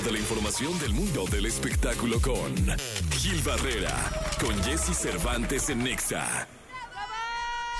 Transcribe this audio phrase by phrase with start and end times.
[0.00, 2.54] de la información del mundo del espectáculo con
[3.10, 3.94] Gil Barrera,
[4.40, 6.48] con Jesse Cervantes en Nexa.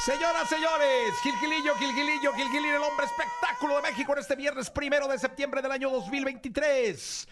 [0.05, 5.19] Señoras, señores, Gilgilillo, Gilgilillo, Gilgilillo, el hombre espectáculo de México en este viernes primero de
[5.19, 7.29] septiembre del año 2023.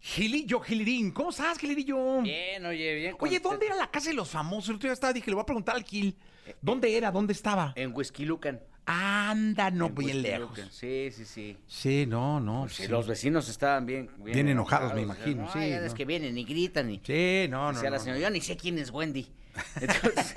[0.00, 2.22] Gilillo, Gilirín, ¿cómo estás, Gilirillo?
[2.22, 3.16] Bien, oye, bien.
[3.20, 3.38] Oye.
[3.38, 4.70] ¿dónde era la casa de los famosos?
[4.70, 6.16] El otro día estaba, dije, le voy a preguntar al Gil.
[6.60, 7.12] ¿Dónde era?
[7.12, 7.72] ¿Dónde estaba?
[7.76, 8.60] En Whisky Lucan.
[8.86, 10.60] Anda, no, En bien Whisky lejos.
[10.70, 11.56] Sí, sí, sí.
[11.66, 12.68] Sí, no, no.
[12.68, 12.86] Sí.
[12.86, 14.10] Los vecinos estaban bien.
[14.18, 15.94] Bien, Bien enojados, me imagino, No, sí, ¿no?
[15.94, 17.00] que vienen y gritan y.
[17.04, 17.72] Sí, no, no.
[17.72, 19.26] Decía la no, señora, yo ni sé quién es Wendy.
[19.80, 20.34] Entonces,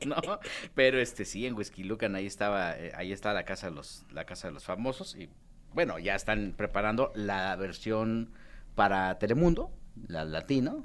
[0.06, 0.16] no,
[0.74, 4.04] pero este sí, en Whisky Lucan ahí estaba, eh, ahí está la casa de los,
[4.12, 5.28] la casa de los famosos y
[5.72, 8.32] bueno, ya están preparando la versión
[8.74, 9.70] para Telemundo,
[10.08, 10.84] la latino,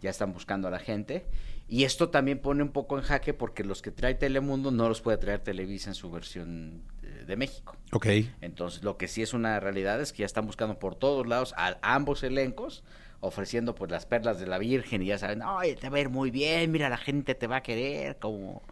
[0.00, 1.26] ya están buscando a la gente
[1.68, 5.00] y esto también pone un poco en jaque porque los que trae Telemundo no los
[5.00, 7.76] puede traer Televisa en su versión eh, de México.
[7.92, 8.06] Ok.
[8.40, 11.54] Entonces, lo que sí es una realidad es que ya están buscando por todos lados
[11.56, 12.84] a ambos elencos,
[13.20, 16.08] ofreciendo pues las perlas de la Virgen y ya saben, ay, te va a ir
[16.08, 18.62] muy bien, mira, la gente te va a querer, como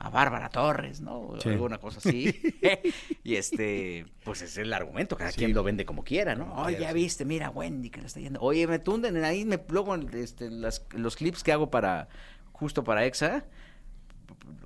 [0.00, 1.34] a Bárbara Torres, ¿no?
[1.42, 1.48] Sí.
[1.48, 2.40] Alguna cosa así.
[3.24, 5.38] y este, pues es el argumento, cada Sí.
[5.38, 6.54] quien lo vende como quiera, ¿no?
[6.54, 8.40] Oye, ya viste, mira, Wendy que le está yendo.
[8.40, 12.08] Oye, me tunden ahí, me luego este, las- los clips que hago para,
[12.52, 13.44] justo para EXA,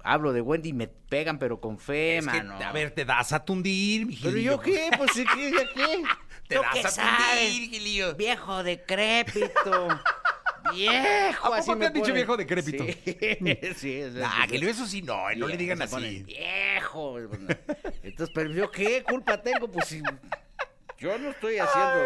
[0.04, 2.54] hablo de Wendy y me pegan, pero con fe, Es que, mano.
[2.64, 4.90] a ver, te das a tundir, mi ¿Pero yo qué?
[4.96, 5.50] Pues ¿qué?
[5.50, 6.02] ¿Ya qué?
[6.48, 8.14] Te ¿Tú das a tundir, Gilillo.
[8.16, 9.88] Viejo decrépito.
[10.74, 11.38] Viejo.
[11.38, 12.14] ¿A poco así te me han dicho ponen.
[12.16, 12.84] viejo decrépito?
[12.84, 12.94] Sí,
[13.76, 13.94] sí.
[14.00, 16.22] es- Ah, es- Gilillo, eso sí, no, no le Sí, digan así.
[16.24, 17.12] Viejo.
[17.12, 17.48] Bueno,
[18.02, 20.02] Entonces, pero yo qué culpa tengo, pues si
[20.98, 22.04] yo no estoy haciendo.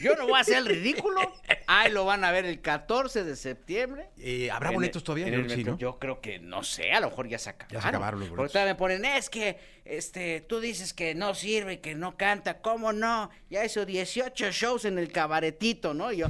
[0.00, 1.20] Yo no voy a hacer el ridículo.
[1.68, 4.08] Ahí lo van a ver el 14 de septiembre.
[4.18, 5.26] Eh, ¿Habrá En boletos el- todavía?
[5.28, 5.62] en el que sí.
[5.64, 5.78] ¿no?
[5.78, 7.74] Yo creo que, no sé, a lo mejor ya se acabaron.
[7.76, 8.52] Ya se acabaron los Porque boletos.
[8.52, 12.58] todavía me ponen, es que este, tú dices que no sirve, que no canta.
[12.60, 13.30] ¿Cómo no?
[13.50, 16.10] Ya hizo 18 shows en el cabaretito, ¿no?
[16.10, 16.26] Y yo,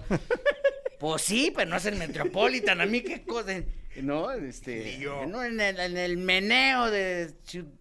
[1.05, 2.81] pues sí, pero no es el Metropolitan.
[2.81, 3.61] A mí qué cosa.
[4.01, 5.27] No, este, yo.
[5.27, 7.27] no, en el, en el meneo de,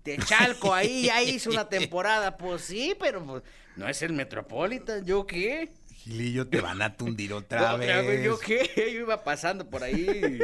[0.04, 2.36] de Chalco, ahí ya hizo una temporada.
[2.36, 3.42] Pues sí, pero pues,
[3.78, 5.06] no es el Metropolitan.
[5.06, 5.72] ¿Yo qué?
[5.96, 8.08] Gilillo, te van a tundir otra, Otra vez.
[8.08, 8.70] vez, ¿Yo qué?
[8.76, 10.40] Yo iba pasando por ahí.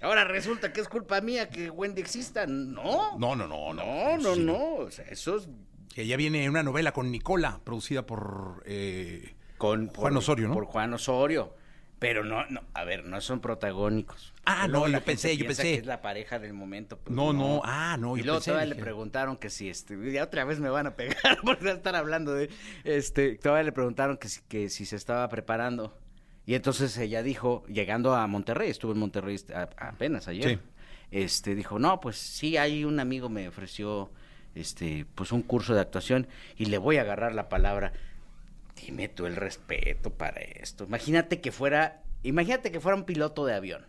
[0.00, 2.46] Ahora resulta que es culpa mía que Wendy exista.
[2.48, 3.16] No.
[3.16, 3.84] No, no, no, no.
[3.84, 4.74] No, no, Sí, no.
[4.74, 5.48] O sea, eso es
[5.94, 8.64] Que ya viene una novela con Nicola, producida por...
[8.66, 10.54] eh, con Juan por- Osorio, ¿no?
[10.54, 11.54] Por Juan Osorio.
[12.02, 14.34] Pero no, no, a ver, no son protagónicos.
[14.44, 15.62] Ah, Luego no, yo pensé, yo pensé.
[15.62, 16.98] que es la pareja del momento.
[16.98, 19.96] pues No, no, ah, no, Y yo luego pensé, todavía le preguntaron que si, este,
[20.12, 21.16] ya otra vez me van a pegar
[21.66, 22.50] a estar hablando de,
[22.84, 25.96] este, todavía le preguntaron que si, que si se estaba preparando.
[26.44, 29.38] Y entonces ella dijo, llegando a Monterrey, estuvo en Monterrey
[29.78, 30.58] apenas ayer, Sí.
[31.12, 34.10] este, dijo, no, pues sí, hay un amigo me ofreció,
[34.56, 36.26] este, pues un curso de actuación
[36.56, 37.92] y le voy a agarrar la palabra.
[38.76, 40.84] Dime tú el respeto para esto.
[40.84, 43.86] Imagínate que fuera, imagínate que fuera un piloto de avión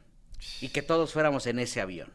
[0.61, 2.11] y que todos fuéramos en ese avión.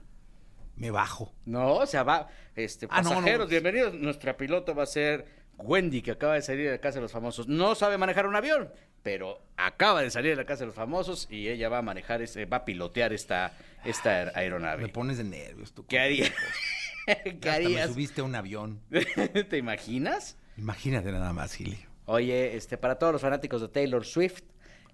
[0.77, 1.33] Me bajo.
[1.45, 3.17] No, o sea, va, este, Ah, no, no.
[3.17, 3.95] pasajeros, bienvenidos.
[3.95, 7.11] Nuestra piloto va a ser Wendy, que acaba de salir de la casa de los
[7.13, 7.49] famosos.
[7.49, 8.71] No sabe manejar un avión,
[9.03, 12.23] pero acaba de salir de la casa de los famosos y ella va a manejar,
[12.23, 13.55] este, va a pilotear esta,
[13.85, 14.89] esta aer- Me aeronave.
[14.89, 15.85] pones de nervios tú.
[15.87, 16.33] ¿Qué haría?
[17.07, 17.91] ¿Qué Hasta me harías?
[17.91, 18.81] subiste a un avión.
[19.51, 20.37] ¿Te imaginas?
[20.59, 21.88] Imagínate nada más, Gilillo.
[22.09, 24.41] Oye, este, para todos los fanáticos de Taylor Swift,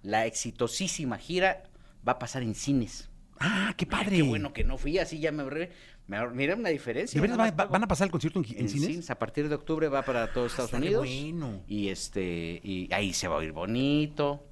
[0.03, 1.63] la exitosísima gira
[2.07, 3.09] va a pasar en cines.
[3.39, 4.15] Ah, qué Ay, padre.
[4.17, 5.71] qué bueno que no fui, así ya me ahorré.
[6.07, 7.19] Me Mira una diferencia.
[7.19, 7.71] ¿De verdad nada va- más va- pago.
[7.71, 8.87] van a pasar el concierto en, en en cines?
[8.87, 11.05] cines, a partir de octubre va para todos Estados Unidos.
[11.07, 11.63] bueno.
[11.67, 14.45] Y este, y ahí se va a oír bonito.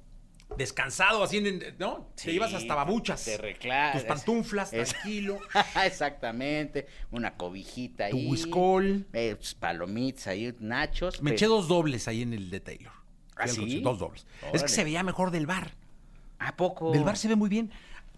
[0.56, 2.10] Descansado, así, en- ¿no?
[2.14, 3.24] te llevas hasta babuchas.
[3.24, 3.92] Te reclamas.
[3.94, 5.38] Tus pantuflas, Es- tranquilo.
[5.84, 6.86] Exactamente.
[7.10, 8.10] Una cobijita ahí.
[8.12, 9.06] Tu whiskol.
[9.12, 11.22] eh, pues, palomitas ahí, nachos.
[11.22, 12.92] Me eché dos dobles ahí en el de Taylor.
[13.36, 13.80] ¿Ah, sí?
[13.80, 14.26] Dos dobles.
[14.52, 15.72] Es que se veía mejor del bar.
[16.38, 16.92] ¿A poco?
[16.92, 17.70] Del bar se ve muy bien.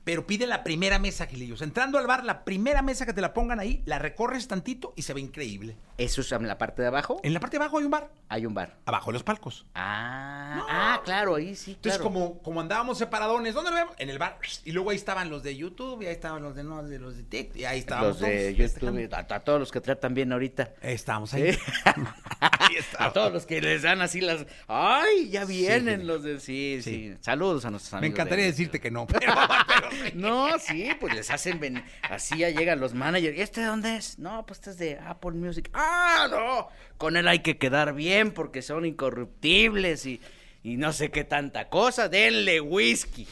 [0.04, 1.54] Pero pide la primera mesa, Gilillo.
[1.54, 4.46] O sea, entrando al bar, la primera mesa que te la pongan ahí, la recorres
[4.46, 5.76] tantito y se ve increíble.
[5.98, 7.20] ¿Eso es en la parte de abajo?
[7.22, 8.10] En la parte de abajo hay un bar.
[8.28, 8.76] Hay un bar.
[8.84, 9.64] Abajo de los palcos.
[9.74, 10.66] Ah, No.
[10.68, 12.04] ah, claro, ahí sí, Entonces, claro.
[12.04, 13.94] como, como andábamos separadones, ¿dónde lo vemos?
[13.98, 14.38] En el bar.
[14.64, 17.16] Y luego ahí estaban los de YouTube, y ahí estaban los de no, de los
[17.16, 20.12] de TikTok, y ahí estábamos los de todos YouTube, a, a todos los que tratan
[20.12, 20.74] bien ahorita.
[20.82, 21.52] Ahí estábamos ahí.
[21.54, 21.60] Sí.
[22.40, 23.14] Ahí A estábamos.
[23.14, 24.44] todos los que les dan así las.
[24.66, 25.30] ¡Ay!
[25.30, 26.06] Ya vienen Sí.
[26.06, 26.40] los de.
[26.40, 27.16] Sí, sí, Sí.
[27.20, 28.14] Saludos a nuestros Me amigos.
[28.16, 29.32] encantaría de- decirte que no, pero.
[30.14, 31.60] No, sí, pues les hacen.
[31.60, 33.36] ven- Así ya llegan los managers.
[33.36, 34.18] ¿Y este de dónde es?
[34.18, 35.70] No, pues este es de Apple Music.
[35.72, 35.85] ¡Ah,
[36.30, 36.68] no!
[36.98, 40.20] Con él hay que quedar bien porque son incorruptibles y,
[40.62, 42.08] y no sé qué tanta cosa.
[42.08, 43.26] Denle whisky.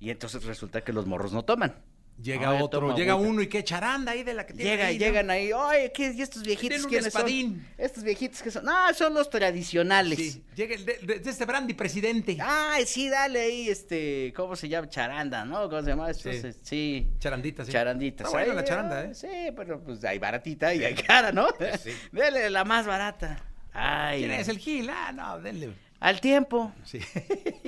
[0.00, 1.76] Y entonces resulta que los morros no toman.
[2.20, 3.30] Llega Ay, otro, llega agüita.
[3.30, 5.04] uno y qué charanda ahí de la que tiene Llega, ahí, ¿no?
[5.04, 7.20] llegan ahí, oye, ¿qué, ¿y estos viejitos quiénes son?
[7.22, 7.68] espadín.
[7.76, 10.18] Estos viejitos que son, no, son los tradicionales.
[10.18, 12.36] Sí, llega el de, de- de este brandy presidente.
[12.40, 14.88] Ay, sí, dale ahí, este, ¿cómo se llama?
[14.88, 15.68] Charanda, ¿no?
[15.68, 16.10] ¿Cómo se llama?
[16.10, 16.46] Estos, Sí.
[16.46, 17.08] eh, sí.
[17.18, 17.72] Charandita, sí.
[17.76, 19.14] Está buena Ahí, la charanda, ¿eh?
[19.16, 21.48] Sí, pero pues hay baratita y hay cara, ¿no?
[21.82, 21.90] Sí.
[22.12, 23.44] Dele la más barata.
[23.72, 24.20] Ay.
[24.20, 24.90] ¿Quién es el Gil?
[24.90, 25.72] Ah, no, denle.
[25.98, 27.00] Al tiempo, Sí.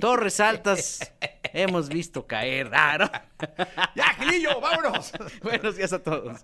[0.01, 1.13] torres altas
[1.55, 2.71] hemos visto caer.
[2.71, 3.11] ¿no?
[3.95, 5.13] ya, Gilillo, vámonos.
[5.43, 6.43] Buenos días a todos.